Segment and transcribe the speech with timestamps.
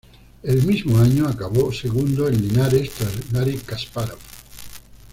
[0.41, 4.17] El mismo año acabó segundo en Linares tras Gari Kaspárov.